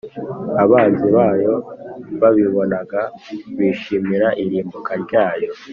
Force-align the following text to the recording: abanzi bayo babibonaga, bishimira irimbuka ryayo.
abanzi 0.63 1.07
bayo 1.17 1.55
babibonaga, 2.21 3.01
bishimira 3.57 4.27
irimbuka 4.43 4.91
ryayo. 5.03 5.51